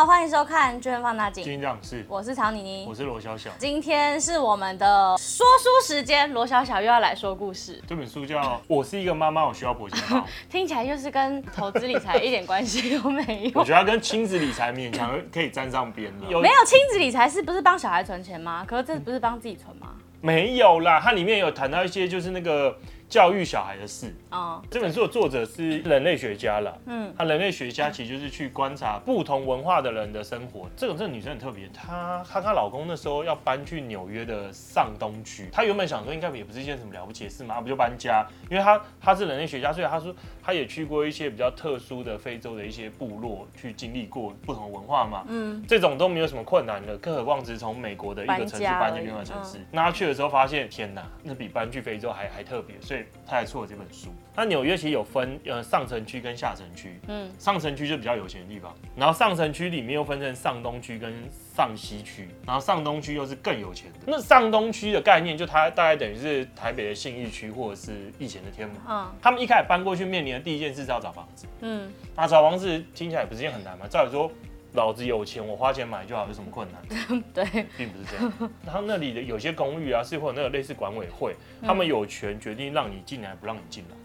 [0.00, 1.44] 好，欢迎收看《巨亨放大镜》。
[1.46, 3.50] 今天是，我是曹妮妮，我是罗小小。
[3.58, 7.78] 今天是我们的说书时间，罗小小又要来说故事。
[7.86, 10.16] 这本书叫《我是一个妈妈，我需要婆钱包》，
[10.50, 13.60] 听起来就是跟投资理财一点关系都没有。
[13.60, 16.30] 我觉得它跟亲子理财勉强可以沾上边了。
[16.30, 18.64] 有 没有亲子理财是不是帮小孩存钱吗？
[18.66, 19.88] 可是这不是帮自己存吗？
[20.22, 22.74] 没有啦，它里面有谈到一些就是那个。
[23.10, 26.78] 教育小孩的事啊，这本书的作者是人类学家了。
[26.86, 30.70] 嗯，他人类学家其实就是去观察不同文化的人的生活。
[30.76, 35.48] 这个这个女生很特别，她她她老公那时候要搬去纽约的上东区。
[35.50, 38.24] 她原本想说应该也不是一件什么了不起的事嘛，不就搬家？
[38.48, 45.24] 因为她她是人类学家，所以她说她也去过一些比较特殊的非洲的一些部落，去经历过不同文化嘛。
[45.26, 49.58] 嗯，这种都没有什么困难的，更何况只是从美国的一个城市搬去另外城市。
[49.72, 52.99] 那她去的时候发现，天哪，那比搬去非洲还还特别，所以。
[53.26, 54.08] 他还出了这本书。
[54.34, 56.98] 那纽约其实有分呃上城区跟下城区。
[57.08, 61.12] 嗯，上城区就比较有钱的地方，然后上城区里面又分成上东区跟
[61.54, 63.98] 上西区，然后上东区又是更有钱的。
[64.06, 68.74] 那上东区的概念就它大概等于是台北的信义区或者是以前的天母。
[68.88, 71.46] 嗯，他们一开始搬过去面临的第一件事是要找房子。
[71.60, 73.86] 嗯，那找房子听起来也不是件很难嘛。
[73.88, 74.30] 照理说。
[74.74, 77.22] 老子有钱，我花钱买就好，有什么困难？
[77.34, 77.44] 对，
[77.76, 78.50] 并不是这样。
[78.64, 83.96] 然后那里的有些公寓啊，是会有那个类似管委会，嗯、他们有权决定让你进来，不让你进来。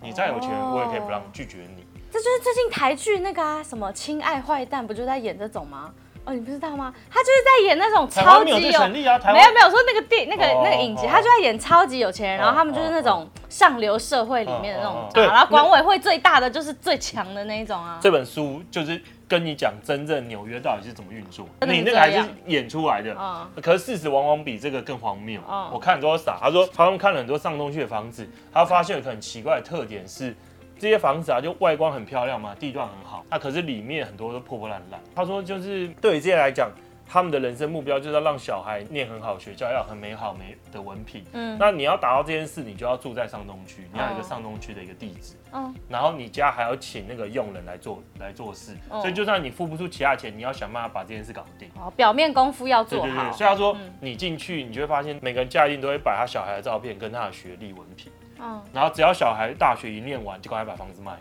[0.00, 1.84] 你再有钱，我也可以不让拒绝你。
[2.10, 5.92] 这就是最近台剧那个啊，什么《亲爱坏蛋》，不就在演这种吗？
[6.24, 6.94] 哦，你不知道吗？
[7.10, 17.98] 他就是在演那种超级有，没有没有没有说那个电那个那个影集，他就在演超级有钱人，然后他们就是那种上流社会里面的那种，对，然后管委会最大的就是最强的那一种啊。
[18.00, 23.16] 这本书就是跟你讲真正纽约到底是怎么运作，你那个还是演出来的，
[23.60, 25.40] 可是事实往往比这个更荒谬。
[25.72, 30.34] 我看很多傻，他说他们看了很多上东区的房子，他发现有个很奇怪的特点是。
[30.82, 35.00] 这些房子啊，就外观很漂亮嘛，地段很好，那、啊、可是里面很多都破破烂烂。
[35.14, 36.68] 他说，就是对于这些来讲，
[37.06, 41.24] 他们的人生目标就是要让小孩念很好学校，要很美好美的文凭。
[41.34, 45.34] 嗯，那你要达到这件事，你就要住在上东区，你要有一个上东区的一个地址。
[45.52, 51.68] 嗯，然后你家还要请那个佣人来做来做事，嗯、所以就算你付不出其他钱，你要想办法把这件事搞定。
[51.76, 53.06] 哦，表面功夫要做好。
[53.06, 58.10] 对对对，所以他说，你进去，你就会发现每个人家一定都会摆他小孩的照片跟他的学历文凭。
[58.42, 61.16] 嗯，然后只要小孩大学一念完，就赶快把房子卖。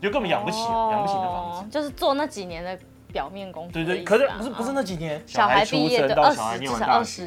[0.00, 2.78] 就根本养不起，养不起的房子，就是做那几年的
[3.08, 3.72] 表面功夫。
[3.72, 7.26] 对对，可是不是不是那几年，小孩出生到小孩念完大学，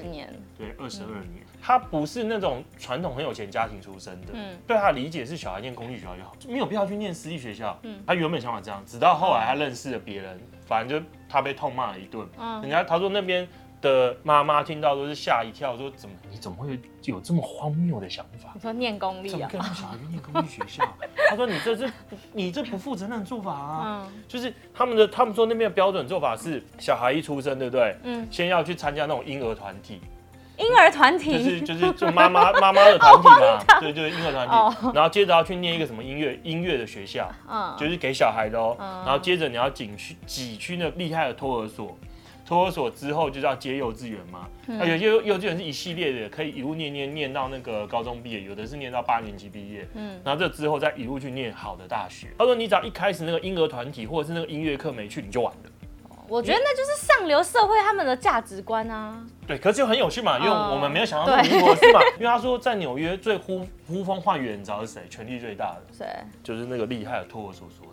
[0.56, 1.44] 对，二十二年。
[1.60, 7.78] 他不是那种传统很有钱家庭出身的，嗯，对他的理解是小孩念公立学校就好，没有必要去念私立学校。
[7.82, 12.26] 嗯，他原本想法这样，直到后来他认识了别人，反正就他被痛骂了一顿。
[12.38, 13.48] 嗯，人家他说那边。
[13.82, 19.32] 的妈妈听到都是吓一跳，说：“怎么你怎么会有这么荒谬的想法？”你说念公立啊？
[19.32, 20.84] 怎么可以让小孩去念公立学校？
[21.30, 21.92] 他说：“你这是
[22.34, 24.04] 你这不负责任的做法啊！
[24.04, 27.96] 嗯、就是他们的他们说那边的标准做法是，小孩一出生，对不对？
[28.04, 30.02] 嗯，先要去参加那种婴儿团体，
[30.58, 34.54] 婴儿团体就是就是做 妈妈妈妈的团体嘛，对，就是婴儿团体。
[34.54, 38.76] 哦、然后接着要去念一个什么音乐音乐的学校，嗯，就是给小孩的哦。
[38.80, 41.98] 嗯、然后接着你要挤去挤去那厉害的托儿所。”
[42.50, 52.30] 托儿所之后就是要接幼稚园嘛，嗯、啊，有些幼稚园是一系列的，可以一路念念念到那个高中毕业，有的是念到八年级毕业，嗯，然后这之后再一路去念好的大学。
[52.40, 55.70] 他说你只要一开始那个婴儿团体或者是那个音乐课没去，你就完了。
[56.28, 59.24] 我觉得那就是上流社会他们的价值观啊。
[59.46, 65.04] 对，可是就很有趣嘛，因为我们没有想到那么多是嘛， 因为他说在纽约最呼呼风唤雨，你知道是谁？
[65.08, 66.06] 权力最大的谁？
[66.44, 67.89] 就是那个厉害的托儿所所长。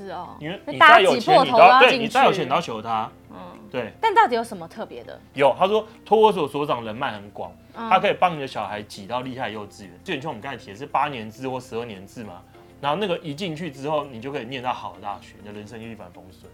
[0.00, 3.10] 是哦，因为你再有钱，你都要对你再有钱，你要求他。
[3.30, 3.36] 嗯，
[3.70, 3.92] 对。
[4.00, 5.20] 但到底有什么特别的？
[5.34, 9.92] 有，他说托儿所所长人脉很广，他可以帮你的小孩挤到厉害幼稚园。
[10.02, 12.42] 就像我们刚才提的是八年制或十二年制嘛，
[12.80, 16.50] 然后那个一进去之后，你就可以念到好的大学，你的人生就一帆风顺。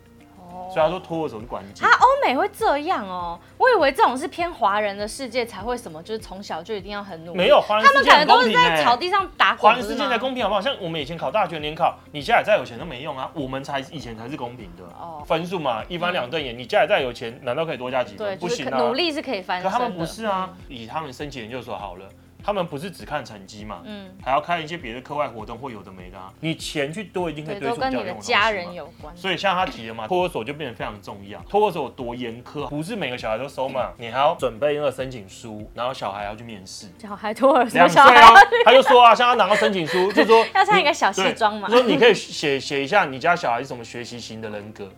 [0.68, 1.86] 所以他说托儿所是关键。
[1.86, 7.38] 他欧美会这样哦，我以为这种是偏华人的世界才会什么，就是从小就一定要很努力。
[7.38, 7.62] 没有。
[7.66, 9.72] 他们可能都是在草地上打滚。
[9.72, 10.60] 华人世界才公平好不好？
[10.60, 14.84] 像我们以前考大学联考，你家里再有钱都没用啊，我们才以前才是公平的。
[14.98, 15.22] 哦。
[15.26, 18.38] 分数嘛，一翻两瞪眼，你家里再有钱，难道可以多加几分？
[18.38, 18.78] 不行啊。
[18.78, 19.62] 努力是可以翻。
[19.62, 22.06] 可他们不是啊，以他们申请研究所好了。
[22.46, 26.32] 他们不是只看成绩嘛，嗯，还要看一些别的课外活动，或有的没的啊。
[26.38, 28.38] 你钱去多，一定可以堆出比较用的东西嘛。
[28.38, 29.16] 跟你的家人有关。
[29.16, 31.40] 所以像他提的嘛，托儿所就变得非常重要。
[31.48, 36.86] 托儿所有多严苛，不是每个小孩都收嘛，你还要准备那个申请书，然后小孩要去面试。
[37.00, 38.28] 小孩托儿所，两岁啊，
[38.64, 44.88] 他就说啊，像他拿到申请书，就说 要穿一个小西装嘛，说你可以写写一下你家小孩是什么学习型的人格。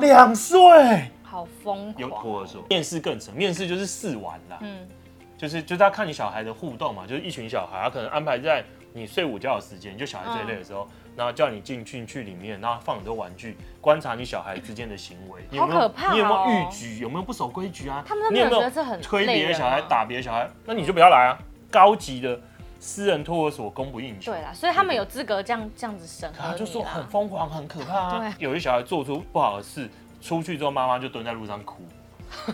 [0.00, 1.94] 两岁，好疯狂。
[1.98, 4.88] 有托儿所，面试更成，面试就是试完了，嗯。
[5.36, 18.02] 就是就是他看你小孩的互动嘛，就是一群小孩，他可能安排在你睡午觉的时间，就小孩最累的时候，嗯、然后叫你进去去里面，然后放很多玩具，观察你小孩之间的行为，你有没有好可怕、哦、你有没有逾矩，有没有不守规矩啊？
[18.06, 18.70] 他们有没有
[19.02, 20.48] 推别的小孩、打别的小孩？
[20.64, 21.38] 那你就不要来啊！
[21.70, 22.40] 高级的
[22.80, 24.32] 私人托儿所供不应求。
[24.32, 26.42] 对啦，所以他们有资格这样这样子审核。
[26.42, 28.34] 他就说很疯狂，很可怕啊！
[28.38, 29.86] 有些小孩做出不好的事，
[30.22, 31.82] 出去之后妈妈就蹲在路上哭。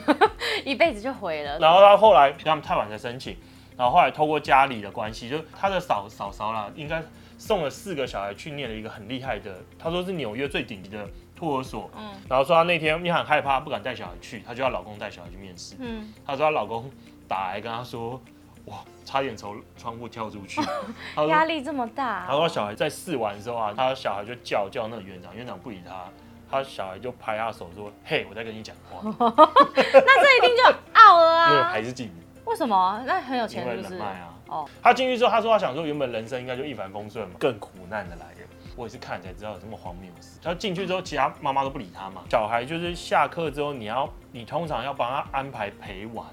[0.65, 1.59] 一辈子就毁了。
[1.59, 3.37] 然后他后来他们太晚才申请，
[3.77, 7.03] 然后后来透过家里的关系，就他的嫂嫂嫂啦，应该
[7.39, 11.91] 送了四个小孩去念了一个很厉害的，他说是纽约最顶级的托儿所。
[11.97, 12.13] 嗯。
[12.29, 15.75] 然后说他那天你很害怕，不敢带小孩去，她就要老公带小孩去面试。
[15.79, 16.13] 嗯。
[16.27, 16.91] 她说她老公
[17.27, 18.21] 打来跟他说，
[18.67, 20.61] 哇，差点从窗户跳出去。
[21.29, 22.27] 压力这么大。
[22.29, 26.05] 他说小孩在试完之后啊，他小孩就叫叫那个园长，园长不理他。
[26.53, 29.01] 他小孩就拍他手说：“嘿，我在跟你讲话。
[29.19, 31.51] ”那这一定就 out 了啊！
[31.51, 32.13] 因为还是妓女。
[32.45, 33.03] 为什么？
[33.07, 33.95] 那很有钱是不是？
[33.95, 34.35] 因为人脉啊。
[34.49, 34.69] 哦。
[34.83, 38.37] 他进去之后，他说他想说，原本人生应该就一帆风顺嘛，更苦难的来了。
[38.77, 40.39] 我也是看才知道有这么荒谬的事。
[40.43, 42.23] 他进去之后，其他妈妈都不理他嘛。
[42.31, 46.27] 小孩就是下课之后，你要你通常要帮他安排陪玩。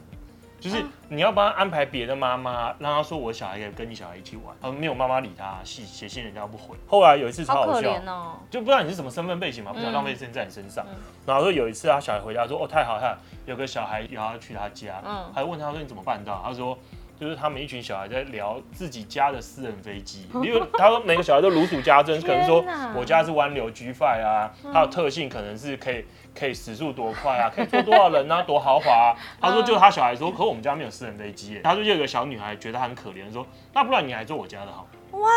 [0.60, 6.76] 就是你要帮他安排别的妈妈，让他说我小孩可以跟你小孩一起玩，他没有妈妈理他，写写信人家不回。
[6.88, 10.86] 后来有一次超好笑，哦、就不知道你是什么身份背景嘛，不想浪费时间在你身上。
[10.90, 10.96] 嗯、
[11.26, 16.42] 然后说有一次他小孩回家说哦太好太好，有个小孩要去他家，嗯，还问他说你怎么办到？
[16.46, 16.78] 他说。
[17.20, 22.64] 就是他们一群小孩在聊自己家的私人飞机， 因为他说每个小孩都如数家珍，可能说
[22.96, 29.16] 我家是湾流 G5 啊，它的特性可能是可以可以时速多快啊，可以坐多少人啊，多豪华啊。
[29.42, 31.60] 他说就他小孩说，可我们家没有私人飞机。
[31.64, 34.88] 他说就有个小女孩觉得他很可怜，说那不然你来坐我家的好。
[35.12, 35.28] 哇，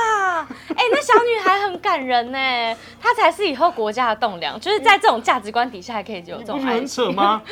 [0.42, 6.74] 哎、欸，那小女孩很感人呢，她才是以后国家的栋梁，就是在这种价值观底下还可以有这种爱。
[6.76, 7.42] 很扯吗？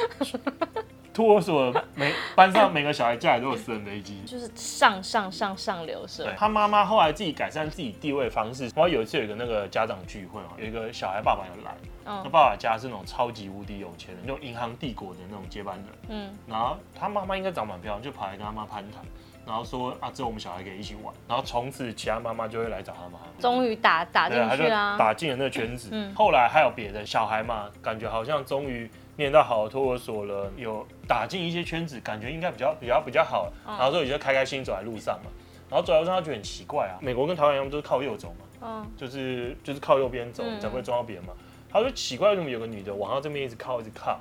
[1.20, 6.26] 托儿所每班上每个小孩家里都有私人飞机，就是上上上上流社。
[6.34, 8.64] 他妈妈后来自己改善自己地位的方式。
[8.75, 11.76] 然后有一次有一个那个家长聚会哦，有一个小孩爸爸要来，
[12.22, 15.87] 他爸爸家是那种超级无敌有钱的，那种银行帝国的那种接班人。
[16.08, 19.05] 嗯，然后他妈妈应该长蛮漂亮，就跑来跟他妈攀谈，
[19.46, 21.14] 然后说啊，这我们小孩可以一起玩。
[21.28, 23.19] 然后从此其他妈妈就会来找他妈。
[23.38, 25.90] 终于打打进去啊，打进了那个圈子。
[25.93, 28.90] 嗯，后来还有别的小孩嘛，感觉好像终于。
[29.17, 33.53] 念到好的托儿所了，有打进一些圈子，感觉应该比较比较比较好。
[33.67, 35.31] 然后之后也就开开心走在路上嘛，
[35.69, 36.95] 然后走在路上他觉得很奇怪啊。
[37.03, 41.33] 美国跟台湾一样都是靠右走嘛，嗯，就是就是靠右边走才不会撞到别人嘛。
[41.69, 44.21] 他说奇怪，为什么有个女的往他这边一直靠一直靠，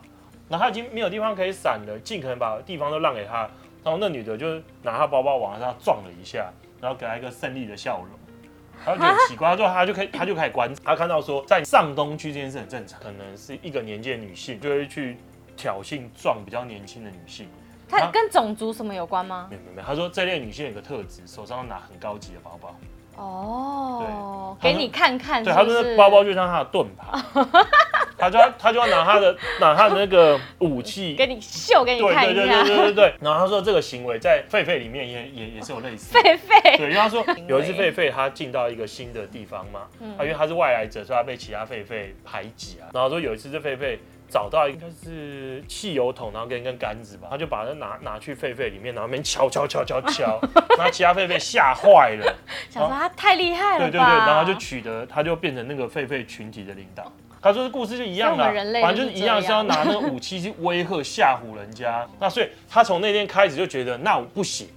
[0.50, 3.47] 然后他已经没有地方可以闪了，尽可能把地方都让给他。
[3.83, 6.51] 然后那女的就拿他包包往他撞了一下，
[6.81, 8.19] 然后给他一个胜利的笑容。
[8.83, 15.18] 他就觉得很奇怪，他 说他就可以，他就开始观察，他看到说在上东区这件事很正常，可能是一个年纪的女性就会去
[15.59, 17.50] 挑衅撞比较年轻的女性。
[17.89, 19.47] 他跟种族什么有关吗？
[19.50, 22.75] 没有没有没有，他说这类女性有个特质，手上拿很高级的包包。
[23.17, 25.56] 哦，对，给你看看是是。
[25.56, 27.19] 对，他说那包包就像他的盾牌。
[28.19, 33.15] 他就要他就要拿他的拿他的那个武器给你秀给你看一下，对对对对对对。
[33.21, 36.13] 然后他说这个行为在狒狒里面也也也是有类似。
[36.19, 36.77] 狒狒。
[36.77, 42.91] 对，因为他说有一次狒狒他进到一个新的地方嘛，他因为他是外来者，所以他被其他狒狒排挤啊。
[42.94, 43.97] 然后说有一次这狒狒
[44.29, 50.39] 找到应该是汽油桶，然后跟一根杆子吧，他就把它拿拿去狒狒里面，然后那边敲敲敲敲敲，
[50.77, 52.35] 然后其他狒狒吓坏了，
[52.69, 53.80] 想说他太厉害了。
[53.80, 57.11] 对对对，然后就取得，他就变成那个狒狒群体的领导。
[57.42, 58.44] 他说：“这故事就一样的，
[58.81, 62.06] 反正就是一样，是要拿那个武器去威吓吓唬人家。
[62.19, 64.68] 那所以他从那天开始就觉得，那我不行，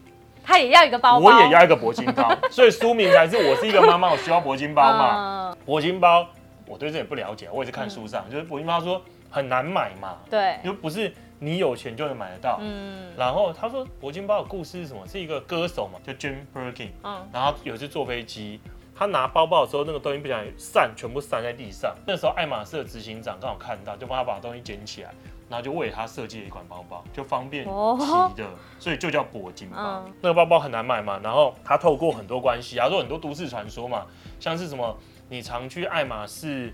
[0.45, 2.33] 他也要一个包包，我也要一个铂金包。
[2.53, 5.57] 所以书名才是我是一个妈妈，我需要铂金包嘛。
[5.67, 6.25] 铂金包，
[6.65, 12.59] 我对这也不了解，我也是看书上，就是铂金包说很难买嘛，对，又不是你有钱就能买得到。
[12.61, 15.05] 嗯，然后他说铂金包的故事是什么？
[15.09, 16.91] 是一个歌手嘛，叫 Jim Birkin。
[17.03, 18.61] 嗯，然后有一次坐飞机。”
[18.95, 21.97] 他拿包包的时候，那个东西不小心散，全部散在地上。
[22.07, 25.11] 那时候爱马仕的执行长刚好看到，就帮他把东西捡起来，
[25.49, 27.71] 然后就为他设计了一款包包，就方便提
[28.37, 28.47] 的，
[28.79, 30.05] 所以就叫铂金包。
[30.21, 34.07] 那个包包很难买嘛，然后他透过很多关系，他说很多都市传说嘛，
[34.39, 34.97] 像是什么
[35.31, 36.73] 你常去爱马仕。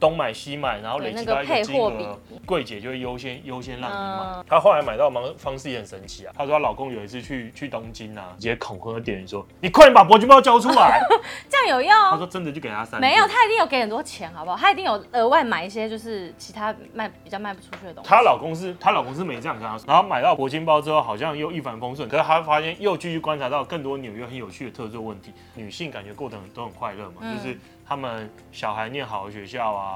[0.00, 4.42] 东买西买，然后累积到一个金额，柜姐就会优先优先让你买。
[4.48, 6.32] 她后来买到的方式也很神奇啊。
[6.34, 10.98] 她说她老公有一次去去东京啊，直接恐吓店员说：“你快点把铂金包交出来。
[11.50, 11.92] ”这样有用？
[11.92, 12.98] 她说真的就给他三。
[12.98, 14.56] 没有，她一定有给很多钱，好不好？
[14.56, 18.08] 她一定有额外买一些就是其他卖比较卖不出去的东西。
[18.08, 25.34] 她老公是她老公是没这样跟她说，然后买到铂金包之后好像又一帆风顺，可是她发现又继续观察到更多纽约很有趣的特殊问题。
[25.54, 29.89] 女性感觉过得很都很快乐嘛，嗯、就是他们小孩念好的学校啊。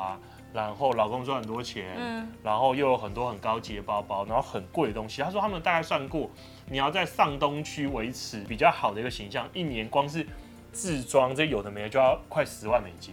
[0.52, 5.20] 然后老公赚很多钱，嗯，然后又有很多很高级的包包，然后很贵的东西。
[5.20, 6.30] 他说他们大概算过，
[6.70, 10.24] 你要在上东区维持比较好的一个形象，一年光是
[10.72, 13.12] 自装这有的没的就要快十万美金。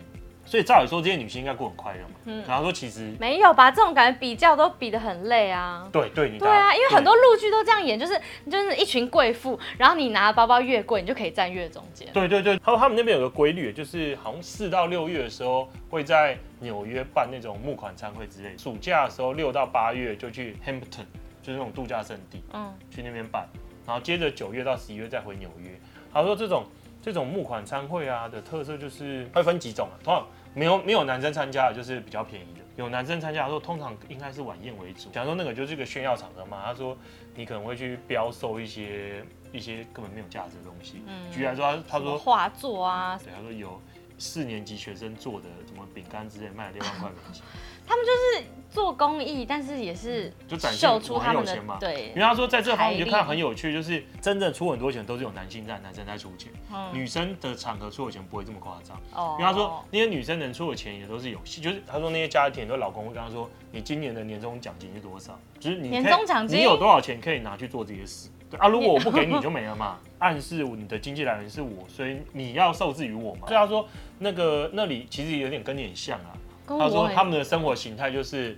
[0.51, 2.15] 所以照理说，这些女性应该过很快乐嘛。
[2.25, 5.87] 嗯，然后说其实没有吧，这种感觉比较都比得很累啊。
[5.93, 12.05] 对对，你对啊，因为很多陆剧都这样演，就是就是一群贵妇，然后你拿的包包越贵，你就可以站越中间。
[12.11, 21.05] 对对对，还有他们那边有个规律，就是好像四到六月的时候会在纽约办那种募款餐会之类，暑假的时候六到八月就去 Hampton，
[21.41, 23.47] 就是那种度假胜地，嗯，去那边办，
[23.87, 25.69] 然后接着九月到十一月再回纽约。
[26.13, 26.65] 他说这种
[27.01, 30.27] 这种募款餐会啊的特色就是会分几种啊，通常。
[30.53, 32.61] 没有没有男生参加的，就是比较便宜的。
[32.77, 35.09] 有男生参加的时候，通常应该是晚宴为主。
[35.09, 36.97] 假如说那个就是个炫耀场合嘛，他说
[37.35, 41.03] 你可能会去标售一些一些根本没有价值的东西。
[41.05, 43.79] 嗯，举例来说，他他说画作啊，对，他说有
[44.17, 47.43] 四年级学生做的什么饼干之类，卖了六万块美金。
[47.91, 51.75] 他们就是做公益，但是也是就展现出他们的钱嘛。
[51.77, 56.49] 对，因为他说在这方面就看很有趣，就是真正出很多钱都是有男性在，男生在出钱。
[56.71, 58.97] 嗯，女生的场合出的钱不会这么夸张。
[59.13, 65.37] 哦，因为他说那些女生能出的钱也都是有戏，就是他说那些家庭的老公会跟他说，你今年的年终奖金是多少？
[65.59, 68.29] 就是你年终奖金你有多少钱可以拿去做这些事？
[68.49, 69.99] 对啊，如果我不给你就没了嘛。
[70.19, 73.47] 暗示你的经济来源是我，所以你要受制于我嘛。
[73.47, 73.85] 所以他说
[74.19, 76.31] 那个那里其实有点跟你很像啊。
[76.79, 78.57] 他说他们的生活形态就是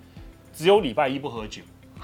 [0.54, 1.62] 只有礼拜一不喝酒。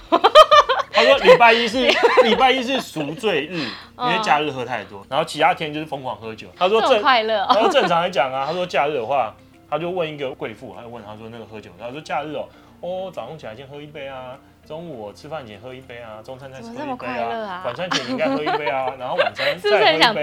[0.91, 1.87] 他说礼拜一是
[2.25, 3.57] 礼拜一是赎罪日，
[3.97, 6.47] 因为假日喝太多，然后其他天就是疯狂喝酒。
[6.57, 7.45] 他说正快乐。
[7.47, 9.33] 他说正常来讲啊，他说假日的话，
[9.69, 12.47] 他就问一个贵妇，他就问他说那个喝酒，他说假日哦，
[12.81, 14.37] 哦早上起来先喝一杯啊。
[14.67, 20.21] 中午我吃饭前喝一杯啊，中餐再喝一杯啊，晚餐前应该喝一杯啊， 然后晚餐再喝一杯，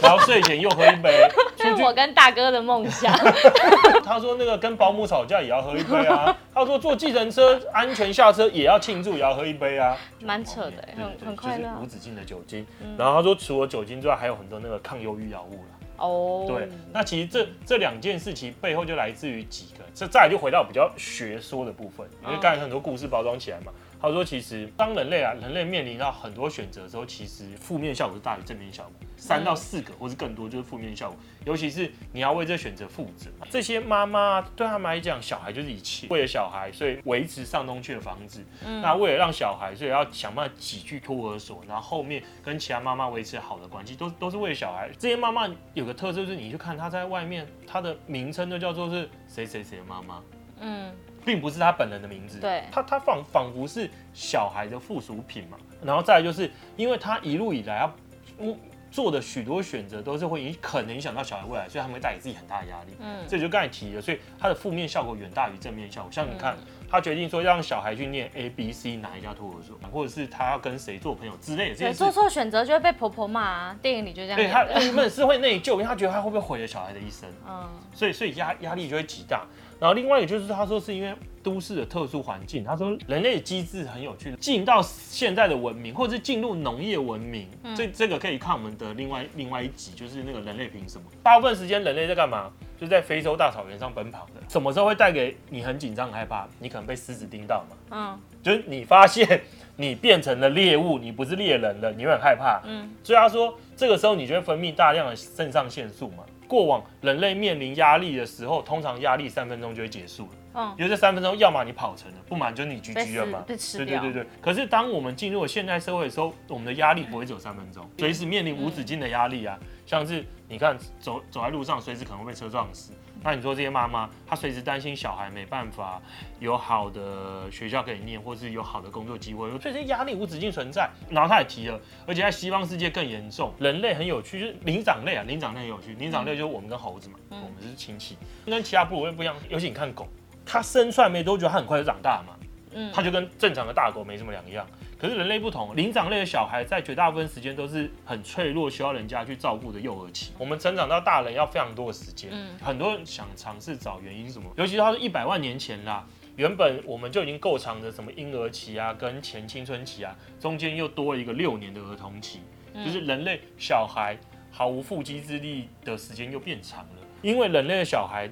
[0.00, 1.28] 然后睡前又喝一杯。
[1.56, 3.12] 这是我跟大哥的梦想。
[4.04, 11.64] 他说那个跟保姆吵架也要喝一杯啊，他说坐计程车安全下车也要庆祝，也要喝一杯啊，蛮扯的，很很快乐。
[11.64, 12.64] 就是无止境的酒精，
[12.96, 15.77] 然后他说除了酒精之外，还有很多那个抗忧郁药物了。
[15.98, 23.72] 哦，对，那其实这这两件事情背后就来自于几个，这再来就回到比较学说的部分，因为刚才很多故事包装起来嘛。
[24.00, 31.18] 他说：“其实，当人类啊，人类面临到很多选择的时候，其实负面效果是大于正面效果，三到四个或是更多就是负面效果。
[31.44, 33.28] 尤其是你要为这选择负责。
[33.50, 36.06] 这些妈妈对他们来讲，小孩就是一切。
[36.10, 38.44] 为了小孩，所以维持上东区的房子。
[38.64, 44.88] 嗯、那为了让小孩，所以要想办法挤去托儿所，然后后面跟其他妈妈维持好的关系，都都是为了小孩。
[44.96, 50.22] 这些妈妈有个特色，就是你去看她在外面，她的名称都叫做是谁谁谁的妈妈。
[50.60, 50.92] 嗯。”
[51.28, 58.56] 并不是他本人的名字，对，他他仿仿佛是小孩的附属品嘛，然后再来就是，因为他一路以来要
[58.90, 62.94] 做的许多选择都是会影可能影响到小孩未来，所以他们会带给自己很大的压力。
[62.98, 66.10] 嗯，这就刚才提了，所以他的负面效果远大于正面效果。
[66.10, 66.56] 像你看，
[66.90, 73.76] 他决定说让小孩去念 A、B、C 哪一家托儿所，或者是他要跟谁做朋友之类的这些，做错选择就会被婆婆骂啊。
[73.82, 74.36] 电影里就这样。
[74.38, 77.28] 对，他原本是会内疚，因为他觉得他会不会毁了小孩的一生。
[77.46, 79.46] 嗯，所以所以压压力就会极大。
[79.80, 91.04] 然后另外一个就是他说是因为都市的特殊环境，他说人类的机制很有趣，进到现在的文明，或者是进入农业文明，这、嗯、这个可以看我们的另外另外一集，就是那个人类凭什么？
[91.22, 92.50] 大部分时间人类在干嘛？
[92.76, 94.40] 就是在非洲大草原上奔跑的。
[94.48, 96.46] 什么时候会带给你很紧张、害怕？
[96.60, 97.76] 你可能被狮子叮到嘛？
[97.90, 99.40] 嗯，就是你发现
[99.76, 102.60] 你变成了猎物，你不是猎人了，你会很害怕。
[102.64, 106.24] 嗯，所以他说这个时候你就会分泌大量的肾上腺素嘛。
[106.48, 110.30] 过往人类面临压力的时候，通常压力三分钟就会结束了。
[110.54, 113.44] 嗯，因为这三分钟，要么你跑成了，不然就是你 GG 了嘛。
[113.46, 114.26] 对对对对。
[114.40, 120.24] 可是当我们进入了现代社会的时候，我们的压力不会只有三分钟，随时面临无止境的压力啊，像是。
[120.50, 122.94] 你看，走走在路上，随时可能会被车撞死。
[123.22, 126.00] 那你说这些妈妈，她随时担心小孩没办法
[126.38, 130.88] 有好的学校可以念，或是有好的工作机会，所以这些压力无止境存在。
[131.10, 133.52] 然后他也提了，而且在西方世界更严重。
[133.58, 135.94] 人类很有趣，就是灵长类啊，灵长类很有趣。
[135.94, 139.34] 灵长类就是我们跟猴子嘛，我们是亲戚，跟其他部落不一样。
[139.48, 140.08] 尤其你看狗，
[140.46, 142.34] 它生出来没多久，它很快就长大嘛，
[142.72, 144.66] 嗯，它就跟正常的大狗没什么两样。
[144.98, 150.32] 可是人类不同，灵长类的小孩在绝大部分时间都是很脆弱，需要人家去照顾的幼儿期。
[150.36, 152.30] 我们成长到大人要非常多的时间。
[152.32, 162.40] 嗯，很多人想尝试找原因什么，尤其是他是一百万年前啦，原本我们就已经够长的什么婴儿期啊，跟前青春期啊，中间又多了一个六年的儿童期，
[162.84, 164.18] 就是人类小孩
[164.50, 167.06] 毫无缚鸡之力的时间又变长了。
[167.22, 168.28] 因为人类的小孩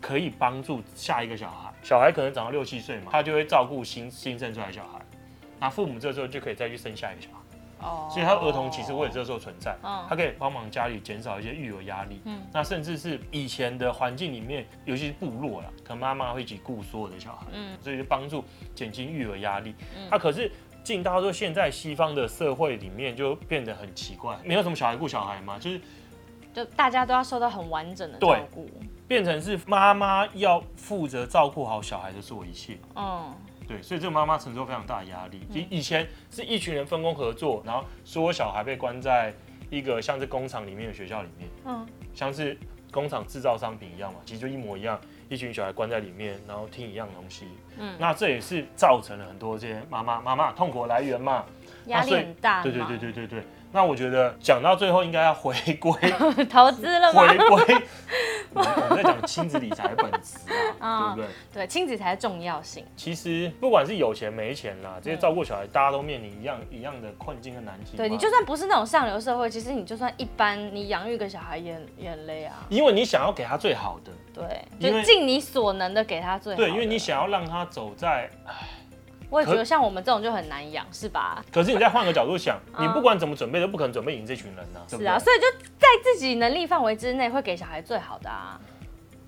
[0.00, 4.98] 可以帮助下一个小孩，小孩可能长到六七岁嘛，他就会照顾新新生出来的小孩。
[5.60, 20.50] 那父母这时候就可以再去生下一个小孩，哦，所以他儿童其实会这时候存在，嗯，他可以帮忙家里减少一些育儿压力，嗯，那甚至是以前的环境里面，尤其是部落啦，可能妈妈会一起顾所有的小孩，嗯，所以就帮助减轻育儿压力，嗯，他可是
[20.82, 25.80] 进到说现在西方的社会里面就变得很奇怪，没有什么小孩顾小孩嘛，就是
[26.54, 28.68] 就大家都要受到很完整的照顾，
[29.06, 33.32] 变成是妈妈要负责照顾好小孩的所有一切，嗯。
[33.68, 35.46] 对，所以这个妈妈承受非常大的压力。
[35.52, 39.32] 以以前是一群人分工合作，然后所有小孩被关在
[39.70, 42.56] 一个像是工厂里面的学校里面，嗯，像是
[42.90, 44.98] 工厂制造商品一样嘛，其实就一模一样，
[45.28, 47.46] 一群小孩关在里面，然后听一样东西，
[47.76, 51.44] 嗯，那这也是造成了很多这些妈妈妈妈痛苦的来源嘛，
[51.88, 52.12] 压力。
[52.12, 53.42] 很大，对对对对对对。
[53.70, 55.92] 那我觉得讲到最后应该要回归
[56.50, 57.26] 投资了吗？
[57.28, 57.82] 回归，
[58.54, 60.38] 我们在讲亲子理财的本质
[60.78, 61.28] 啊， 对不对？
[61.52, 62.84] 对，亲子才是重要性。
[62.96, 67.96] 其实不管是有钱没钱啦，这些照顾小孩，大家都面临一样一样的困境和难题。
[67.96, 72.56] 对，你就算不是那种上流社会，其实你就算一般，你养育个小孩也也很累啊。
[72.70, 76.66] 因为你想要给他最好的，对，就尽你所能的给他最好的。
[76.66, 78.30] 对，因为你想要让他走在，
[79.30, 81.44] 我也觉得像我们这种就很难养，是吧？
[81.52, 84.80] 可是你再换个角度想，你不管怎么准备，都不可能准备赢这群人呢。
[84.88, 85.46] 是啊，所以就
[85.78, 88.58] 在自己能力范围之内，会给小孩最好的啊，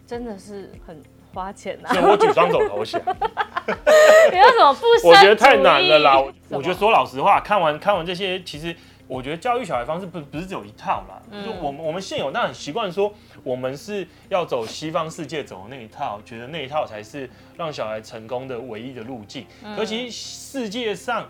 [0.06, 1.02] 真的是很
[1.34, 1.92] 花钱啊。
[1.92, 3.00] 所以我举双手投降。
[4.32, 5.08] 你有什么不？
[5.08, 6.18] 我觉得太难了啦。
[6.48, 8.74] 我觉得说老实话，看完看完这些，其实。
[9.10, 13.12] 我觉得教育小孩方式不不是只有一套啦，嗯、就我们我们现有，那很习惯说
[13.42, 19.44] 我们是要走西方世界走的那一套，觉得那一套才是让小孩成功的唯一的路径。
[19.64, 21.28] 嗯、可其实世界上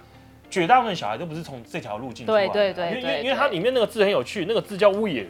[0.51, 5.25] 绝大部分小孩都不是从这条路径出来的，对对对，因为因为它里面那个字很有趣，那个字叫 “we”，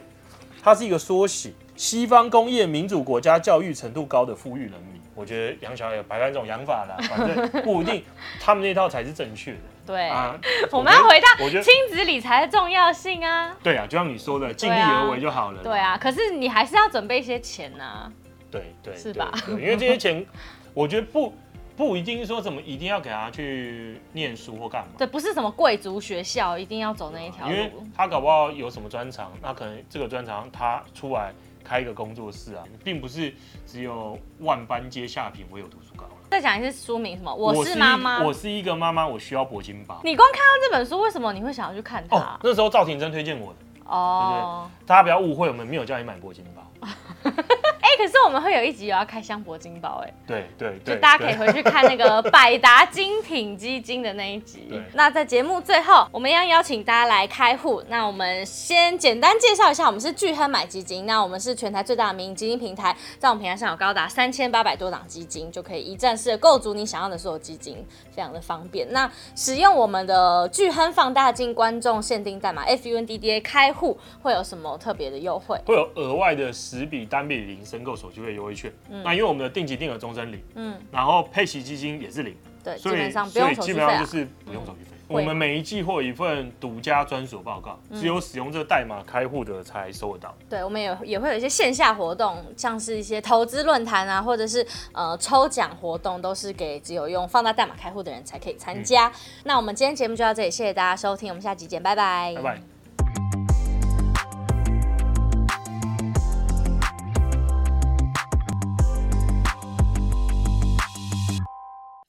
[0.61, 4.99] 它是一个缩写，西方工业民主国家教育程度高的富裕人民。
[5.15, 8.03] 我觉得养小孩有百万种养法啦，反正不一定
[8.41, 9.59] 他们那套才是正确的。
[9.91, 10.39] 对，啊、
[10.71, 13.53] 我们要回到亲子理财的重要性啊。
[13.61, 15.61] 对啊，就像你说的，尽力而为就好了。
[15.61, 18.11] 对啊，可是你还是要准备一些钱呐、啊。
[18.49, 19.31] 对对，是吧？
[19.49, 20.25] 因为这些钱，
[20.73, 21.33] 我觉得不
[21.75, 24.93] 不一定说怎么一定要给他去念书或干嘛。
[24.97, 27.53] 对，不是什么贵族学校一定要走那一条路。
[27.53, 31.33] 因为他搞不好有什么专长，那可能这个专长他出来
[31.63, 33.33] 开一个工作室啊，并不是
[33.67, 36.05] 只有万般皆下品，唯有读书高。
[36.31, 37.35] 再讲一次书名什么？
[37.35, 39.99] 我是妈妈，我是一个妈妈，我需要铂金包。
[40.01, 42.15] 你光看到这本书，为什么你会想要去看它？
[42.15, 43.59] 哦，那时候赵婷真推荐我的。
[43.83, 46.87] 哦，大家不要误会，我们没有叫你买铂金包。
[48.01, 54.81] 可是我们会有一集有要开箱铂金包，哎，对对对，就大家可以回去看那个 百达精品基金的那一集。
[54.93, 57.83] 那在节目最后，我们要邀请大家来开户。
[57.89, 61.05] 那我们先简单介绍一下，我们是巨亨买基金。
[61.05, 68.91] 那我们是全台最大的民营基金平台，在我们平台上有高达三千八百多档基金，就可以一站式的构筑你想要的所有基金，非常的方便。
[68.91, 75.59] 那使用我们的巨亨放大镜观众限定代码 FUNDDA 开户会有什么特别的优惠？
[75.65, 78.71] 会有额外的十笔单笔零申购手续费优惠券。
[78.89, 84.87] 嗯、那因为我们的定期定额终身零，嗯，然后配息基金也是零，对，所以基本上就是不用手续费。
[84.91, 90.33] 嗯我们每一季会有一份独家专属报告，只有使用这个代码开户的才收得到。
[90.49, 99.09] 对，我们也也会有一些线下活动，像是一些投资论坛啊，或者是呃抽奖活动，都是给只有用放大代码开户的人才可以参加。
[99.09, 102.70] 嗯、那我们今天节目就到这里，谢谢大家收听，我们下期见，拜拜，拜拜。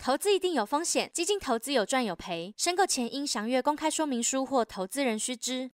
[0.05, 5.71] 投资一定有风险，基金投资有赚有赔，申购前应详阅公开说明书或投资人须知。